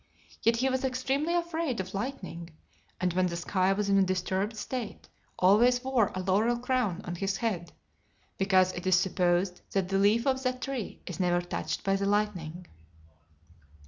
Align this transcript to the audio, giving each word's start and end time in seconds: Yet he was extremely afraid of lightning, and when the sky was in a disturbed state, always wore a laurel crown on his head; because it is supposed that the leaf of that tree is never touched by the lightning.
Yet 0.41 0.55
he 0.55 0.67
was 0.69 0.83
extremely 0.83 1.35
afraid 1.35 1.79
of 1.79 1.93
lightning, 1.93 2.49
and 2.99 3.13
when 3.13 3.27
the 3.27 3.35
sky 3.37 3.71
was 3.71 3.87
in 3.87 3.99
a 3.99 4.01
disturbed 4.01 4.57
state, 4.57 5.07
always 5.37 5.83
wore 5.83 6.11
a 6.15 6.21
laurel 6.23 6.57
crown 6.57 7.01
on 7.05 7.13
his 7.13 7.37
head; 7.37 7.71
because 8.39 8.71
it 8.73 8.87
is 8.87 8.95
supposed 8.95 9.61
that 9.73 9.89
the 9.89 9.99
leaf 9.99 10.25
of 10.25 10.41
that 10.41 10.59
tree 10.59 11.03
is 11.05 11.19
never 11.19 11.39
touched 11.39 11.83
by 11.83 11.97
the 11.97 12.07
lightning. 12.07 12.65